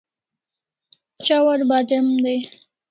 [1.25, 2.39] Chawar badem day